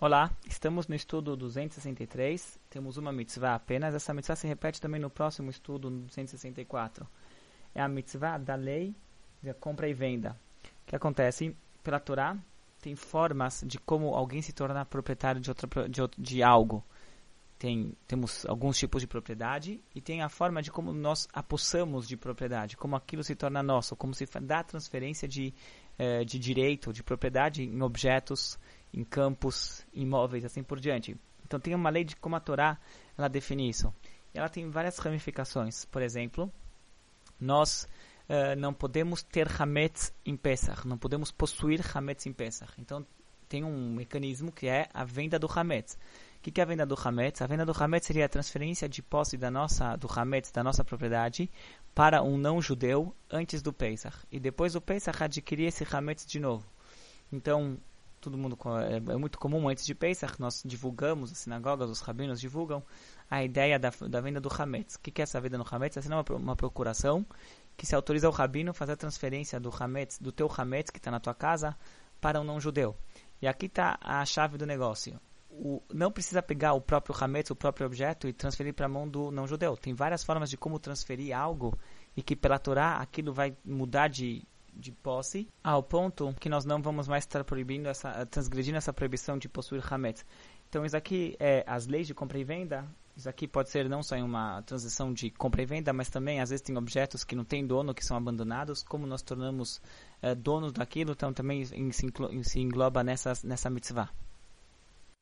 [0.00, 5.10] Olá, estamos no estudo 263, temos uma mitzvah apenas, essa mitzvah se repete também no
[5.10, 7.04] próximo estudo, no 264.
[7.74, 8.94] É a mitzvah da lei
[9.42, 10.38] de compra e venda.
[10.86, 11.52] Que acontece?
[11.82, 12.38] Pela Torá,
[12.80, 16.84] tem formas de como alguém se tornar proprietário de, outra, de, de algo.
[17.58, 22.16] Tem, temos alguns tipos de propriedade e tem a forma de como nós apossamos de
[22.16, 25.52] propriedade, como aquilo se torna nosso, como se dá transferência de,
[25.98, 28.56] eh, de direito, de propriedade em objetos
[28.92, 31.16] em campos, imóveis, assim por diante.
[31.44, 32.78] Então tem uma lei de como a Torá
[33.16, 33.92] ela define isso.
[34.34, 35.84] Ela tem várias ramificações.
[35.86, 36.52] Por exemplo,
[37.40, 37.88] nós
[38.28, 42.72] uh, não podemos ter Hametz em Pesach, não podemos possuir Hametz em Pesach.
[42.78, 43.04] Então
[43.48, 45.98] tem um mecanismo que é a venda do Hametz.
[46.38, 47.42] O que, que é a venda do Hametz?
[47.42, 50.84] A venda do Hametz seria a transferência de posse da nossa, do Hametz, da nossa
[50.84, 51.50] propriedade,
[51.94, 54.16] para um não-judeu antes do Pesach.
[54.30, 56.64] E depois do Pesach adquirir esse Hametz de novo.
[57.32, 57.76] Então,
[58.18, 62.40] todo mundo é, é, muito comum antes de Pesach, nós divulgamos, as sinagogas, os rabinos
[62.40, 62.82] divulgam
[63.30, 64.96] a ideia da, da venda do Hametz.
[64.96, 65.96] O que, que é essa venda no Hametz?
[65.96, 67.24] Essa é uma, uma procuração
[67.76, 71.10] que se autoriza ao rabino fazer a transferência do Hametz, do teu Hametz que está
[71.10, 71.76] na tua casa,
[72.20, 72.96] para um não-judeu.
[73.40, 75.20] E aqui está a chave do negócio.
[75.50, 79.08] O, não precisa pegar o próprio Hametz, o próprio objeto, e transferir para a mão
[79.08, 79.76] do não-judeu.
[79.76, 81.78] Tem várias formas de como transferir algo
[82.16, 84.44] e que pela Torá aquilo vai mudar de,
[84.78, 89.36] de posse, ao ponto que nós não vamos mais estar proibindo essa, transgredindo essa proibição
[89.36, 90.24] de possuir hametz.
[90.68, 92.86] Então isso aqui é as leis de compra e venda.
[93.16, 96.40] Isso aqui pode ser não só em uma transição de compra e venda, mas também
[96.40, 98.84] às vezes tem objetos que não têm dono, que são abandonados.
[98.84, 99.82] Como nós tornamos
[100.22, 104.08] é, donos daquilo, então também se engloba nessa, nessa mitzvah.